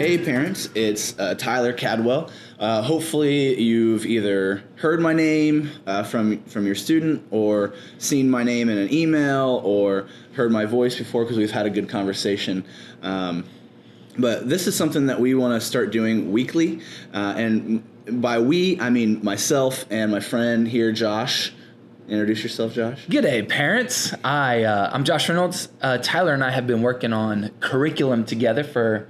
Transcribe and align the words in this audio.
Hey, 0.00 0.16
parents, 0.16 0.70
it's 0.74 1.14
uh, 1.18 1.34
Tyler 1.34 1.74
Cadwell. 1.74 2.30
Uh, 2.58 2.80
hopefully, 2.80 3.60
you've 3.60 4.06
either 4.06 4.62
heard 4.76 4.98
my 4.98 5.12
name 5.12 5.70
uh, 5.86 6.04
from 6.04 6.42
from 6.44 6.64
your 6.64 6.74
student, 6.74 7.22
or 7.30 7.74
seen 7.98 8.30
my 8.30 8.42
name 8.42 8.70
in 8.70 8.78
an 8.78 8.90
email, 8.94 9.60
or 9.62 10.08
heard 10.32 10.52
my 10.52 10.64
voice 10.64 10.96
before 10.96 11.24
because 11.24 11.36
we've 11.36 11.50
had 11.50 11.66
a 11.66 11.70
good 11.70 11.90
conversation. 11.90 12.64
Um, 13.02 13.44
but 14.16 14.48
this 14.48 14.66
is 14.66 14.74
something 14.74 15.04
that 15.08 15.20
we 15.20 15.34
want 15.34 15.60
to 15.60 15.66
start 15.66 15.92
doing 15.92 16.32
weekly, 16.32 16.80
uh, 17.12 17.34
and 17.36 17.84
by 18.22 18.38
we 18.38 18.80
I 18.80 18.88
mean 18.88 19.22
myself 19.22 19.84
and 19.90 20.10
my 20.10 20.20
friend 20.20 20.66
here, 20.66 20.92
Josh. 20.92 21.52
Introduce 22.08 22.42
yourself, 22.42 22.72
Josh. 22.72 23.06
G'day, 23.06 23.46
parents. 23.46 24.14
I 24.24 24.62
uh, 24.62 24.88
I'm 24.94 25.04
Josh 25.04 25.28
Reynolds. 25.28 25.68
Uh, 25.82 25.98
Tyler 25.98 26.32
and 26.32 26.42
I 26.42 26.52
have 26.52 26.66
been 26.66 26.80
working 26.80 27.12
on 27.12 27.50
curriculum 27.60 28.24
together 28.24 28.64
for 28.64 29.06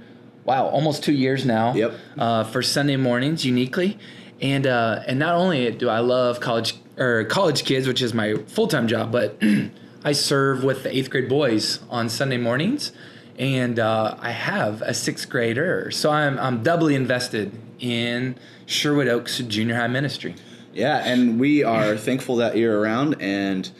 wow, 0.51 0.67
almost 0.67 1.01
two 1.01 1.13
years 1.13 1.45
now. 1.45 1.73
Yep. 1.73 1.93
Uh, 2.17 2.43
for 2.43 2.61
Sunday 2.61 2.97
mornings, 2.97 3.45
uniquely, 3.45 3.97
and 4.41 4.67
uh, 4.67 5.03
and 5.07 5.17
not 5.17 5.35
only 5.35 5.71
do 5.71 5.87
I 5.87 5.99
love 5.99 6.41
college 6.41 6.75
or 6.97 7.23
college 7.25 7.63
kids, 7.63 7.87
which 7.87 8.01
is 8.01 8.13
my 8.13 8.35
full 8.47 8.67
time 8.67 8.87
job, 8.87 9.13
but 9.13 9.41
I 10.03 10.11
serve 10.11 10.63
with 10.63 10.83
the 10.83 10.95
eighth 10.95 11.09
grade 11.09 11.29
boys 11.29 11.79
on 11.89 12.09
Sunday 12.09 12.37
mornings, 12.37 12.91
and 13.39 13.79
uh, 13.79 14.17
I 14.19 14.31
have 14.31 14.81
a 14.81 14.93
sixth 14.93 15.29
grader, 15.29 15.89
so 15.89 16.11
I'm 16.11 16.37
I'm 16.37 16.63
doubly 16.63 16.95
invested 16.95 17.57
in 17.79 18.35
Sherwood 18.65 19.07
Oaks 19.07 19.39
Junior 19.39 19.75
High 19.75 19.87
Ministry. 19.87 20.35
Yeah, 20.73 20.97
and 20.97 21.39
we 21.39 21.63
are 21.63 21.95
thankful 22.07 22.35
that 22.37 22.57
you're 22.57 22.77
around, 22.77 23.15
and 23.21 23.71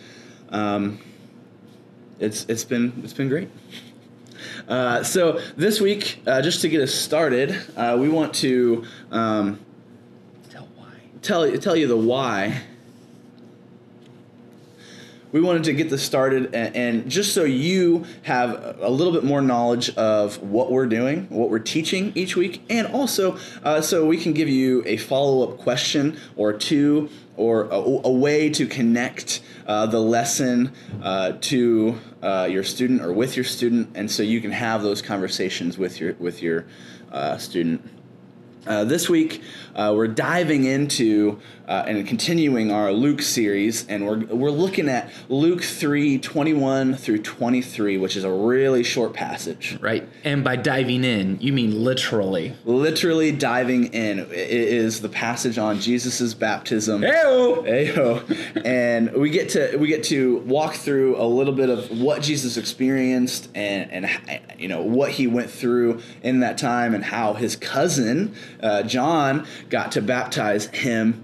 um, 0.50 1.00
it's 2.18 2.46
it's 2.48 2.64
been 2.64 2.94
it's 3.04 3.14
been 3.14 3.28
great. 3.28 3.50
Uh, 4.68 5.04
so 5.04 5.40
this 5.58 5.82
week, 5.82 6.22
uh, 6.28 6.42
just 6.42 6.62
to 6.62 6.70
get 6.70 6.82
us 6.82 6.94
started, 6.94 7.56
uh, 7.76 7.98
we 8.00 8.10
want 8.10 8.34
to 8.36 8.86
um, 9.12 9.60
Tell 10.50 10.68
why. 10.76 10.94
tell 11.22 11.58
tell 11.58 11.76
you 11.76 11.88
the 11.88 11.98
why. 11.98 12.62
We 15.32 15.40
wanted 15.40 15.64
to 15.66 15.74
get 15.74 15.90
this 15.90 16.04
started, 16.04 16.54
and, 16.54 16.76
and 16.76 17.10
just 17.10 17.34
so 17.34 17.44
you 17.44 18.06
have 18.24 18.78
a 18.82 18.90
little 18.90 19.14
bit 19.14 19.24
more 19.24 19.42
knowledge 19.42 19.90
of 19.96 20.42
what 20.42 20.72
we're 20.72 20.88
doing, 20.88 21.28
what 21.30 21.50
we're 21.50 21.60
teaching 21.60 22.12
each 22.16 22.36
week, 22.36 22.64
and 22.70 22.88
also 22.88 23.38
uh, 23.64 23.82
so 23.82 24.06
we 24.06 24.18
can 24.18 24.34
give 24.34 24.50
you 24.50 24.84
a 24.86 24.98
follow 24.98 25.50
up 25.50 25.58
question 25.58 26.18
or 26.36 26.52
two, 26.52 27.10
or 27.38 27.64
a, 27.64 27.76
a 27.76 28.12
way 28.12 28.50
to 28.50 28.68
connect 28.68 29.42
uh, 29.68 29.86
the 29.86 30.00
lesson 30.00 30.74
uh, 31.02 31.34
to 31.42 31.98
uh, 32.22 32.48
your 32.52 32.64
student 32.64 33.02
or 33.02 33.14
with 33.14 33.36
your 33.36 33.46
student, 33.46 33.90
and 33.96 34.12
so 34.12 34.24
you 34.24 34.42
can 34.42 34.52
have 34.52 34.84
those 34.84 35.02
conversations 35.02 35.78
with 35.78 36.00
your 36.00 36.14
with 36.16 36.42
your 36.42 36.66
uh, 37.12 37.38
student. 37.38 37.90
Uh, 38.68 38.84
this 38.84 39.10
week, 39.10 39.42
uh, 39.76 39.92
we're 39.96 40.08
diving 40.08 40.66
into 40.66 41.40
uh, 41.72 41.86
and 41.88 42.06
continuing 42.06 42.70
our 42.70 42.92
Luke 42.92 43.22
series, 43.22 43.88
and 43.88 44.06
we're, 44.06 44.26
we're 44.26 44.52
looking 44.52 44.90
at 44.90 45.10
Luke 45.30 45.64
3 45.64 46.20
21 46.20 46.96
through 46.96 47.22
23, 47.22 47.98
which 47.98 48.18
is 48.18 48.26
a 48.26 48.32
really 48.32 48.84
short 48.84 49.14
passage. 49.14 49.78
Right. 49.80 50.06
And 50.26 50.44
by 50.44 50.58
diving 50.58 51.06
in, 51.06 51.40
you 51.40 51.54
mean 51.54 51.84
literally. 51.84 52.56
Literally 52.66 53.32
diving 53.32 53.94
in. 53.94 54.20
It 54.20 54.32
is 54.32 55.00
the 55.00 55.08
passage 55.08 55.58
on 55.58 55.80
Jesus' 55.80 56.34
baptism. 56.34 57.02
Heyo! 57.02 57.64
Ayo. 57.64 58.62
and 58.66 59.14
we 59.14 59.30
get 59.30 59.50
to 59.50 59.78
we 59.78 59.88
get 59.88 60.04
to 60.06 60.40
walk 60.40 60.74
through 60.74 61.16
a 61.22 61.24
little 61.24 61.54
bit 61.54 61.70
of 61.70 61.90
what 62.02 62.22
Jesus 62.22 62.58
experienced 62.58 63.48
and 63.56 63.90
and 63.92 64.42
you 64.60 64.68
know 64.68 64.82
what 64.82 65.12
he 65.12 65.26
went 65.26 65.50
through 65.50 66.02
in 66.22 66.42
that 66.42 66.58
time 66.58 66.94
and 66.94 67.06
how 67.06 67.34
his 67.34 67.56
cousin 67.56 68.36
uh, 68.62 68.84
John 68.84 69.48
got 69.70 69.94
to 69.94 70.02
baptize 70.02 70.68
him. 70.68 71.24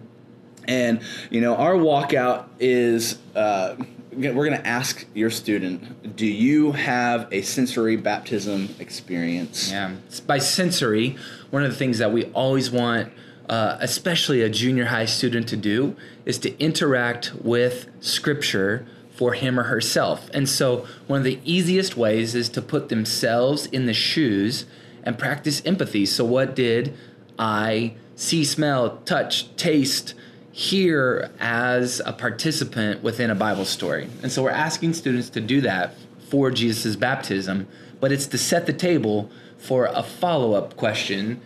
And 0.68 1.02
you 1.30 1.40
know 1.40 1.56
our 1.56 1.74
walkout 1.74 2.48
is. 2.60 3.18
Uh, 3.36 3.76
we're 4.18 4.34
going 4.34 4.58
to 4.58 4.68
ask 4.68 5.06
your 5.14 5.30
student 5.30 6.16
do 6.16 6.26
you 6.26 6.72
have 6.72 7.28
a 7.32 7.42
sensory 7.42 7.96
baptism 7.96 8.74
experience 8.80 9.70
Yeah. 9.70 9.92
By 10.26 10.40
sensory, 10.40 11.16
one 11.52 11.64
of 11.64 11.70
the 11.70 11.78
things 11.78 12.00
that 12.00 12.12
we 12.12 12.26
always 12.26 12.72
want, 12.72 13.14
uh, 13.48 13.78
especially 13.80 14.42
a 14.42 14.50
junior 14.50 14.86
high 14.86 15.06
student, 15.06 15.48
to 15.50 15.58
do 15.58 15.96
is 16.26 16.40
to 16.40 16.58
interact 16.60 17.34
with 17.36 17.90
scripture 18.00 18.88
for 19.12 19.34
him 19.34 19.60
or 19.60 19.64
herself. 19.64 20.30
And 20.34 20.48
so, 20.48 20.88
one 21.08 21.20
of 21.20 21.24
the 21.24 21.40
easiest 21.44 21.98
ways 21.98 22.36
is 22.36 22.50
to 22.50 22.62
put 22.62 22.90
themselves 22.90 23.66
in 23.68 23.86
the 23.86 23.94
shoes 23.94 24.66
and 25.04 25.18
practice 25.18 25.62
empathy. 25.66 26.06
So, 26.06 26.26
what 26.26 26.56
did 26.56 26.96
I 27.38 27.94
see, 28.16 28.44
smell, 28.44 28.98
touch, 29.06 29.56
taste? 29.56 30.14
Hear 30.52 31.30
as 31.40 32.02
a 32.06 32.14
participant 32.14 33.04
within 33.04 33.30
a 33.30 33.36
Bible 33.36 33.66
story. 33.66 34.10
And 34.24 34.32
so 34.32 34.44
we're 34.44 34.50
asking 34.50 34.94
students 34.94 35.30
to 35.32 35.42
do 35.42 35.62
that 35.62 35.94
for 36.30 36.50
Jesus' 36.52 36.96
baptism, 36.96 37.68
but 38.00 38.12
it's 38.12 38.28
to 38.28 38.38
set 38.38 38.66
the 38.66 38.74
table 38.74 39.30
for 39.58 39.86
a 39.86 40.04
follow 40.04 40.54
up 40.54 40.76
question. 40.76 41.42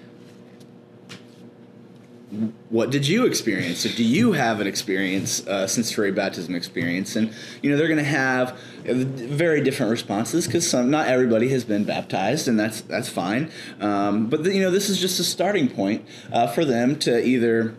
What 2.69 2.92
did 2.92 3.08
you 3.08 3.25
experience? 3.25 3.84
Do 3.84 4.03
you 4.03 4.31
have 4.31 4.62
an 4.62 4.68
experience, 4.68 5.46
uh, 5.47 5.68
sensory 5.68 6.12
baptism 6.12 6.56
experience? 6.56 7.18
And 7.18 7.34
you 7.62 7.69
know, 7.69 7.78
they're 7.78 7.90
going 7.90 7.97
to 7.97 8.03
have 8.03 8.52
uh, 8.88 8.94
very 8.94 9.62
different 9.62 9.92
responses 9.92 10.46
because 10.46 10.69
some, 10.69 10.90
not 10.90 11.08
everybody 11.08 11.50
has 11.50 11.66
been 11.66 11.84
baptized, 11.84 12.47
and 12.47 12.58
that's 12.58 12.81
that's 12.81 13.09
fine. 13.09 13.52
Um, 13.81 14.28
but 14.28 14.46
the, 14.46 14.53
you 14.53 14.62
know, 14.62 14.72
this 14.72 14.90
is 14.90 15.00
just 15.00 15.19
a 15.19 15.24
starting 15.24 15.69
point 15.69 16.06
uh, 16.31 16.47
for 16.47 16.64
them 16.64 16.97
to 17.00 17.24
either. 17.24 17.75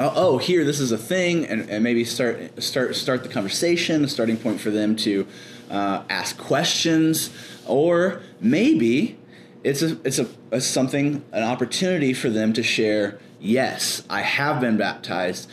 Oh, 0.00 0.12
oh, 0.16 0.38
here, 0.38 0.64
this 0.64 0.80
is 0.80 0.90
a 0.90 0.98
thing, 0.98 1.46
and, 1.46 1.68
and 1.68 1.84
maybe 1.84 2.04
start 2.04 2.62
start 2.62 2.94
start 2.94 3.24
the 3.24 3.28
conversation. 3.28 4.04
A 4.04 4.08
starting 4.08 4.36
point 4.36 4.60
for 4.60 4.70
them 4.70 4.94
to 4.96 5.26
uh, 5.70 6.04
ask 6.08 6.38
questions, 6.38 7.30
or 7.66 8.22
maybe 8.40 9.18
it's 9.64 9.82
a 9.82 9.98
it's 10.04 10.18
a, 10.18 10.28
a 10.52 10.60
something 10.60 11.24
an 11.32 11.42
opportunity 11.42 12.14
for 12.14 12.30
them 12.30 12.52
to 12.52 12.62
share 12.62 13.18
yes 13.42 14.02
i 14.08 14.22
have 14.22 14.60
been 14.60 14.76
baptized 14.76 15.50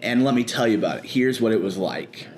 and 0.00 0.24
let 0.24 0.34
me 0.34 0.44
tell 0.44 0.66
you 0.66 0.78
about 0.78 0.98
it 0.98 1.04
here's 1.04 1.40
what 1.40 1.52
it 1.52 1.60
was 1.60 1.76
like 1.76 2.28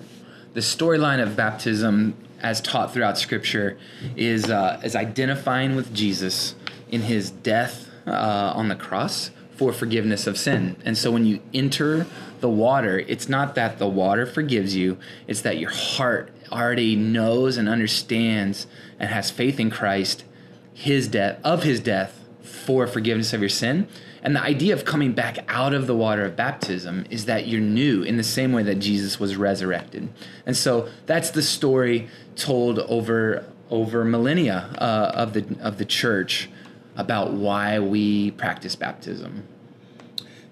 The 0.54 0.60
storyline 0.60 1.20
of 1.20 1.34
baptism, 1.34 2.14
as 2.40 2.60
taught 2.60 2.94
throughout 2.94 3.18
Scripture, 3.18 3.76
is 4.16 4.48
uh, 4.48 4.80
is 4.84 4.94
identifying 4.94 5.74
with 5.74 5.92
Jesus 5.92 6.54
in 6.88 7.02
His 7.02 7.30
death 7.30 7.90
uh, 8.06 8.52
on 8.54 8.68
the 8.68 8.76
cross 8.76 9.32
for 9.56 9.72
forgiveness 9.72 10.28
of 10.28 10.38
sin. 10.38 10.76
And 10.84 10.96
so, 10.96 11.10
when 11.10 11.24
you 11.24 11.40
enter 11.52 12.06
the 12.38 12.48
water, 12.48 13.00
it's 13.00 13.28
not 13.28 13.56
that 13.56 13.78
the 13.80 13.88
water 13.88 14.26
forgives 14.26 14.76
you; 14.76 14.96
it's 15.26 15.40
that 15.40 15.58
your 15.58 15.70
heart 15.70 16.30
already 16.52 16.94
knows 16.94 17.56
and 17.56 17.68
understands 17.68 18.68
and 19.00 19.10
has 19.10 19.32
faith 19.32 19.58
in 19.58 19.70
Christ, 19.70 20.24
His 20.72 21.08
death 21.08 21.40
of 21.42 21.64
His 21.64 21.80
death 21.80 22.20
for 22.42 22.86
forgiveness 22.86 23.32
of 23.32 23.40
your 23.40 23.48
sin. 23.48 23.88
And 24.24 24.34
the 24.34 24.42
idea 24.42 24.72
of 24.72 24.86
coming 24.86 25.12
back 25.12 25.44
out 25.48 25.74
of 25.74 25.86
the 25.86 25.94
water 25.94 26.24
of 26.24 26.34
baptism 26.34 27.04
is 27.10 27.26
that 27.26 27.46
you're 27.46 27.60
new 27.60 28.02
in 28.02 28.16
the 28.16 28.24
same 28.24 28.52
way 28.52 28.62
that 28.62 28.76
Jesus 28.76 29.20
was 29.20 29.36
resurrected. 29.36 30.08
And 30.46 30.56
so 30.56 30.88
that's 31.04 31.30
the 31.30 31.42
story 31.42 32.08
told 32.34 32.78
over 32.80 33.44
over 33.70 34.04
millennia 34.04 34.68
uh, 34.78 35.12
of 35.14 35.32
the 35.32 35.44
of 35.60 35.78
the 35.78 35.84
church 35.84 36.48
about 36.96 37.32
why 37.32 37.78
we 37.78 38.30
practice 38.32 38.76
baptism. 38.76 39.44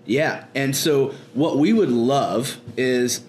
yeah 0.04 0.44
and 0.54 0.74
so 0.74 1.14
what 1.34 1.58
we 1.58 1.72
would 1.72 1.90
love 1.90 2.58
is 2.76 3.22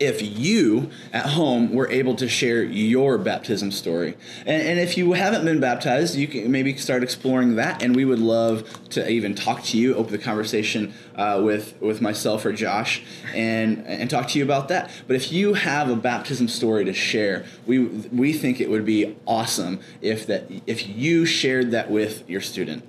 if 0.00 0.20
you 0.22 0.90
at 1.12 1.26
home 1.26 1.72
were 1.72 1.90
able 1.90 2.14
to 2.16 2.28
share 2.28 2.62
your 2.62 3.18
baptism 3.18 3.70
story. 3.70 4.16
And, 4.46 4.62
and 4.62 4.80
if 4.80 4.96
you 4.96 5.12
haven't 5.12 5.44
been 5.44 5.60
baptized, 5.60 6.16
you 6.16 6.26
can 6.26 6.50
maybe 6.50 6.76
start 6.76 7.02
exploring 7.02 7.56
that. 7.56 7.82
And 7.82 7.94
we 7.94 8.04
would 8.04 8.18
love 8.18 8.68
to 8.90 9.08
even 9.08 9.34
talk 9.34 9.62
to 9.64 9.78
you, 9.78 9.94
open 9.94 10.12
the 10.12 10.18
conversation 10.18 10.94
uh, 11.16 11.40
with, 11.44 11.80
with 11.80 12.00
myself 12.00 12.44
or 12.44 12.52
Josh, 12.52 13.02
and, 13.34 13.86
and 13.86 14.10
talk 14.10 14.28
to 14.28 14.38
you 14.38 14.44
about 14.44 14.68
that. 14.68 14.90
But 15.06 15.16
if 15.16 15.32
you 15.32 15.54
have 15.54 15.90
a 15.90 15.96
baptism 15.96 16.48
story 16.48 16.84
to 16.84 16.92
share, 16.92 17.44
we, 17.66 17.78
we 17.78 18.32
think 18.32 18.60
it 18.60 18.70
would 18.70 18.84
be 18.84 19.16
awesome 19.26 19.80
if, 20.00 20.26
that, 20.26 20.50
if 20.66 20.88
you 20.88 21.24
shared 21.24 21.70
that 21.70 21.90
with 21.90 22.28
your 22.28 22.40
student. 22.40 22.84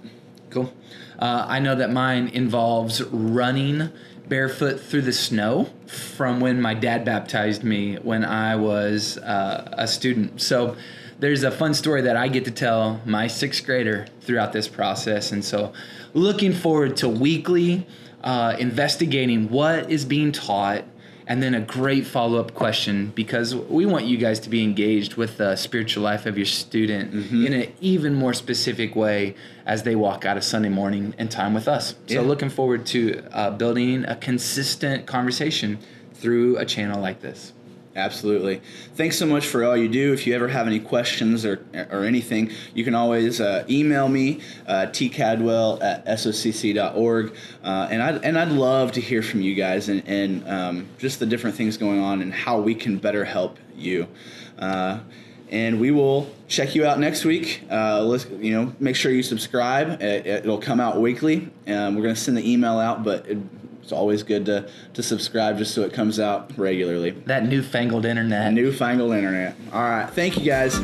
Cool. 0.50 0.74
Uh, 1.20 1.46
I 1.48 1.60
know 1.60 1.76
that 1.76 1.92
mine 1.92 2.28
involves 2.30 3.02
running 3.04 3.90
barefoot 4.28 4.80
through 4.80 5.04
the 5.04 5.14
snow 5.14 5.70
from 5.88 6.40
when 6.40 6.62
my 6.62 6.74
dad 6.74 7.06
baptized 7.06 7.64
me 7.64 7.96
when 7.96 8.26
I 8.26 8.56
was 8.56 9.18
uh, 9.20 9.70
a 9.74 9.88
student. 9.88 10.42
So 10.42 10.76
there's 11.20 11.44
a 11.44 11.52
fun 11.52 11.74
story 11.74 12.02
that 12.02 12.18
I 12.18 12.28
get 12.28 12.46
to 12.46 12.52
tell 12.52 13.02
my 13.06 13.28
sixth 13.28 13.66
grader 13.66 14.08
throughout 14.22 14.52
this 14.54 14.68
process. 14.68 15.32
And 15.32 15.44
so 15.44 15.74
looking 16.14 16.54
forward 16.54 16.98
to 16.98 17.10
weekly 17.10 17.88
uh, 18.24 18.56
investigating 18.60 19.50
what 19.50 19.90
is 19.90 20.04
being 20.04 20.32
taught 20.32 20.84
and 21.28 21.42
then 21.42 21.56
a 21.56 21.62
great 21.62 22.06
follow 22.06 22.40
up 22.40 22.54
question 22.54 23.12
because 23.16 23.56
we 23.56 23.86
want 23.86 24.06
you 24.06 24.18
guys 24.18 24.40
to 24.42 24.50
be 24.50 24.64
engaged 24.64 25.16
with 25.16 25.38
the 25.38 25.56
spiritual 25.56 26.04
life 26.04 26.26
of 26.26 26.38
your 26.38 26.46
student 26.46 27.12
Mm-hmm. 27.14 27.46
in 27.46 27.54
an 27.54 27.74
even 27.82 28.14
more 28.14 28.34
specific 28.34 28.96
way 28.96 29.36
as 29.66 29.84
they 29.84 29.96
walk 29.96 30.24
out 30.26 30.38
of 30.38 30.44
Sunday 30.44 30.70
morning 30.70 31.14
and 31.18 31.32
time 31.32 31.54
with 31.54 31.68
us. 31.68 31.96
So, 32.08 32.16
Yeah. 32.16 32.22
looking 32.22 32.50
forward 32.50 32.86
to 32.88 33.24
uh, 33.32 33.50
building 33.52 34.06
a 34.06 34.16
consistent 34.16 35.06
conversation 35.08 35.80
through 36.14 36.58
a 36.58 36.66
channel 36.66 37.02
like 37.02 37.22
this. 37.22 37.54
Absolutely. 37.96 38.62
Thanks 38.96 39.18
so 39.18 39.26
much 39.26 39.48
for 39.48 39.64
all 39.64 39.78
you 39.78 39.88
do. 39.88 40.12
If 40.12 40.28
you 40.28 40.36
ever 40.36 40.50
have 40.50 40.68
any 40.68 40.82
questions 40.82 41.46
or, 41.46 41.66
or 41.90 42.04
anything, 42.04 42.52
you 42.74 42.84
can 42.84 42.94
always 42.94 43.40
uh, 43.40 43.64
email 43.70 44.10
me, 44.10 44.42
uh, 44.68 44.88
tcadwell 44.88 45.82
at 45.82 46.06
socc.org. 46.06 47.36
Uh, 47.64 47.88
and, 47.90 48.04
I'd, 48.04 48.26
and 48.26 48.38
I'd 48.38 48.52
love 48.52 48.92
to 48.94 49.02
hear 49.02 49.22
from 49.22 49.40
you 49.42 49.56
guys 49.56 49.88
and, 49.88 50.04
and 50.08 50.48
um, 50.50 50.88
just 50.98 51.20
the 51.20 51.26
different 51.26 51.56
things 51.56 51.78
going 51.78 52.02
on 52.02 52.22
and 52.22 52.34
how 52.34 52.60
we 52.60 52.76
can 52.76 52.98
better 52.98 53.24
help 53.24 53.58
you. 53.78 54.10
Uh, 54.60 55.00
and 55.50 55.80
we 55.80 55.92
will 55.92 56.30
check 56.50 56.76
you 56.76 56.86
out 56.86 57.00
next 57.00 57.24
week. 57.24 57.64
Uh, 57.72 58.02
let's, 58.04 58.26
you 58.26 58.52
know, 58.52 58.74
make 58.82 58.98
sure 58.98 59.10
you 59.10 59.24
subscribe. 59.24 60.02
It, 60.02 60.26
it'll 60.26 60.58
come 60.58 60.82
out 60.82 61.00
weekly. 61.00 61.50
Um, 61.68 61.96
we're 61.96 62.02
going 62.02 62.16
to 62.16 62.20
send 62.20 62.36
the 62.36 62.52
email 62.52 62.78
out, 62.78 63.06
but 63.06 63.26
it, 63.30 63.38
it's 63.86 63.92
always 63.92 64.24
good 64.24 64.48
to, 64.48 64.68
to 64.96 65.04
subscribe 65.04 65.60
just 65.60 65.76
so 65.76 65.84
it 65.84 65.94
comes 65.94 66.20
out 66.20 66.58
regularly. 66.58 67.12
That 67.12 67.46
newfangled 67.46 68.04
internet. 68.04 68.52
Newfangled 68.52 69.14
internet. 69.14 69.56
All 69.72 69.84
right. 69.84 70.10
Thank 70.10 70.38
you 70.38 70.46
guys. 70.46 70.76